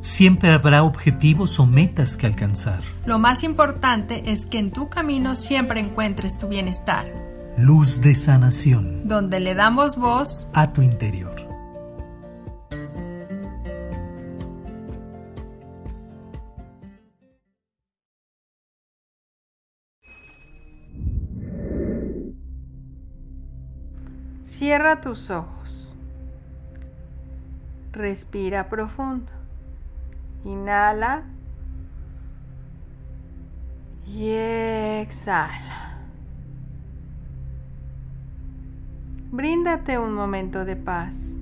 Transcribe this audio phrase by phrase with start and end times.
[0.00, 2.80] Siempre habrá objetivos o metas que alcanzar.
[3.06, 7.06] Lo más importante es que en tu camino siempre encuentres tu bienestar.
[7.58, 9.08] Luz de sanación.
[9.08, 11.34] Donde le damos voz a tu interior.
[24.44, 25.90] Cierra tus ojos.
[27.92, 29.32] Respira profundo.
[30.46, 31.24] Inhala.
[34.06, 35.98] Y exhala.
[39.32, 41.36] Bríndate un momento de paz.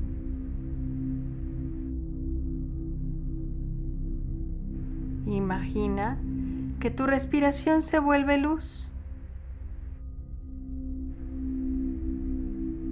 [5.26, 6.18] Imagina
[6.80, 8.90] que tu respiración se vuelve luz.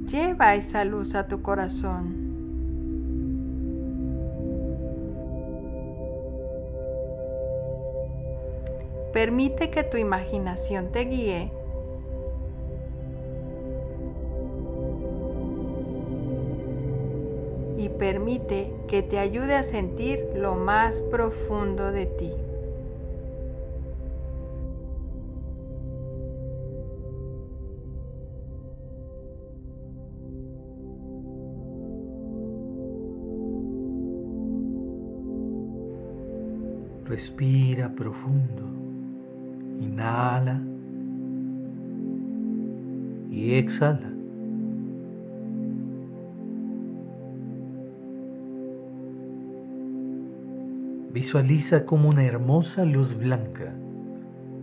[0.07, 2.22] Lleva esa luz a tu corazón.
[9.13, 11.53] Permite que tu imaginación te guíe
[17.77, 22.33] y permite que te ayude a sentir lo más profundo de ti.
[37.05, 38.72] Respira profundo.
[39.83, 40.63] Inhala.
[43.31, 44.13] Y exhala.
[51.13, 53.75] Visualiza como una hermosa luz blanca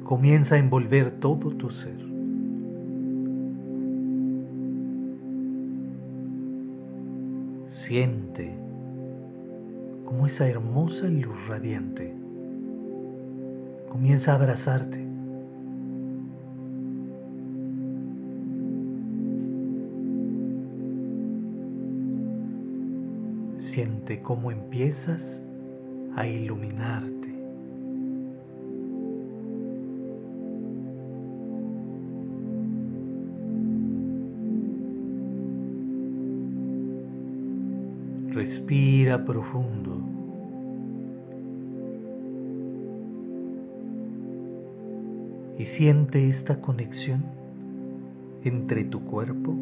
[0.03, 1.99] comienza a envolver todo tu ser.
[7.67, 8.57] Siente
[10.05, 12.15] como esa hermosa luz radiante
[13.89, 15.08] comienza a abrazarte.
[24.09, 25.43] Siente cómo empiezas
[26.15, 27.29] a iluminarte.
[38.33, 40.01] Respira profundo.
[45.59, 47.21] y siente esta conexión
[48.45, 49.53] entre tu cuerpo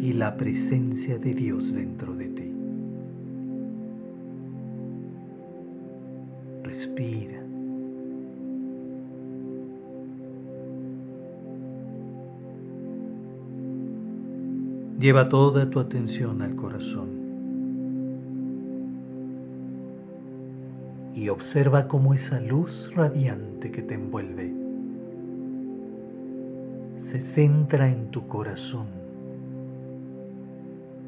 [0.00, 2.57] y la presencia de Dios dentro de ti.
[6.68, 7.42] Respira.
[14.98, 17.08] Lleva toda tu atención al corazón.
[21.14, 24.54] y observa cómo esa luz radiante que te envuelve
[26.96, 28.86] se centra en tu corazón,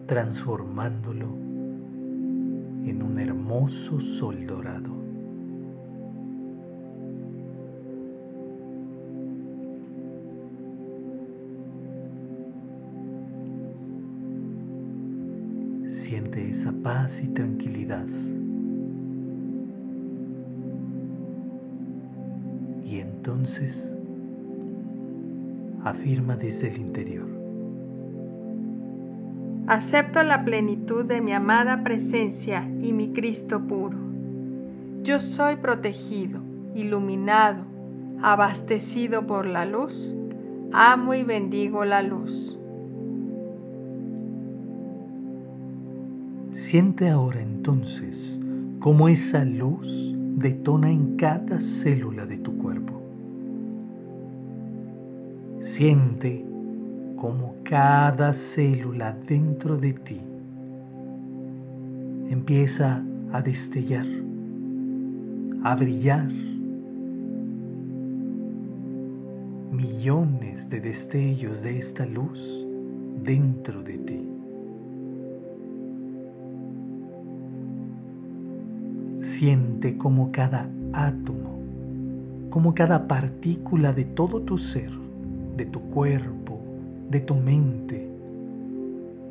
[0.06, 1.28] transformándolo
[2.84, 4.99] en un hermoso sol dorado.
[15.90, 18.06] Siente esa paz y tranquilidad.
[23.20, 23.96] entonces
[25.84, 27.28] afirma desde el interior.
[29.66, 33.98] Acepto la plenitud de mi amada presencia y mi Cristo puro.
[35.02, 36.40] Yo soy protegido,
[36.74, 37.64] iluminado,
[38.22, 40.14] abastecido por la luz.
[40.72, 42.59] Amo y bendigo la luz.
[46.60, 48.38] Siente ahora entonces
[48.80, 53.00] cómo esa luz detona en cada célula de tu cuerpo.
[55.60, 56.44] Siente
[57.16, 60.20] como cada célula dentro de ti
[62.28, 63.02] empieza
[63.32, 64.06] a destellar,
[65.64, 66.30] a brillar.
[69.72, 72.66] Millones de destellos de esta luz
[73.24, 74.39] dentro de ti.
[79.40, 81.62] Siente como cada átomo,
[82.50, 84.90] como cada partícula de todo tu ser
[85.56, 86.60] de tu cuerpo,
[87.08, 88.06] de tu mente,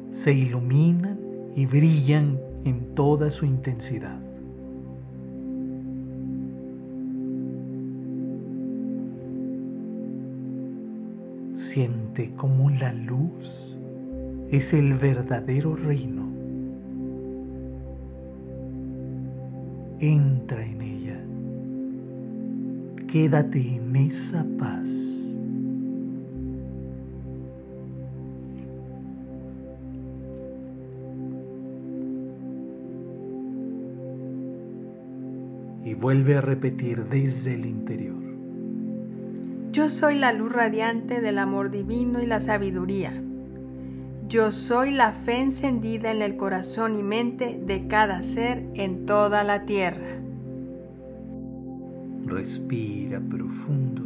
[0.09, 1.19] se iluminan
[1.55, 4.17] y brillan en toda su intensidad.
[11.53, 13.77] Siente como la luz
[14.49, 16.28] es el verdadero reino
[19.99, 21.19] Entra en ella.
[23.07, 25.09] Quédate en esa paz.
[35.89, 38.21] y vuelve a repetir desde el interior.
[39.71, 43.23] Yo soy la luz radiante del amor divino y la sabiduría.
[44.29, 49.43] Yo soy la fe encendida en el corazón y mente de cada ser en toda
[49.43, 50.05] la tierra.
[52.27, 54.03] Respira profundo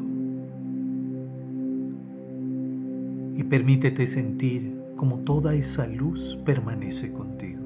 [3.35, 7.59] y permítete sentir como toda esa luz permanece contigo.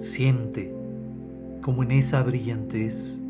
[0.00, 0.74] Siente
[1.62, 3.20] como en esa brillantez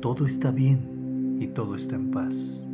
[0.00, 2.66] todo está bien y todo está en paz.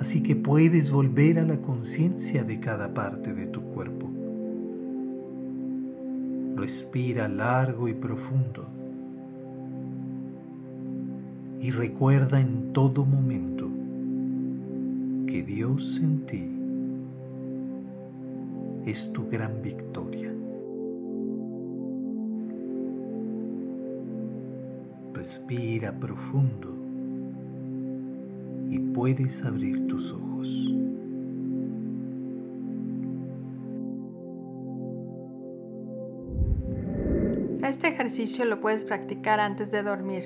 [0.00, 4.10] Así que puedes volver a la conciencia de cada parte de tu cuerpo.
[6.56, 8.66] Respira largo y profundo.
[11.60, 13.68] Y recuerda en todo momento
[15.26, 16.50] que Dios en ti
[18.84, 20.32] es tu gran victoria.
[25.14, 26.83] Respira profundo
[28.94, 30.48] puedes abrir tus ojos.
[37.62, 40.24] Este ejercicio lo puedes practicar antes de dormir.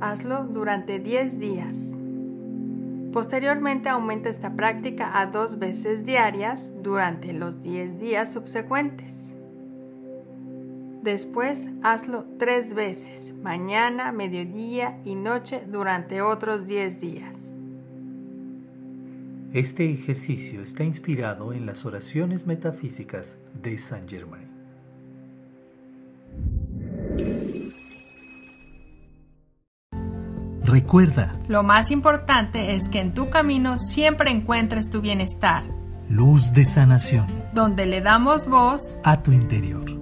[0.00, 1.96] Hazlo durante 10 días.
[3.12, 9.31] Posteriormente aumenta esta práctica a dos veces diarias durante los 10 días subsecuentes.
[11.02, 17.56] Después hazlo tres veces, mañana, mediodía y noche durante otros 10 días.
[19.52, 24.48] Este ejercicio está inspirado en las oraciones metafísicas de Saint Germain.
[30.62, 35.64] Recuerda, lo más importante es que en tu camino siempre encuentres tu bienestar.
[36.08, 37.26] Luz de sanación.
[37.52, 40.01] Donde le damos voz a tu interior.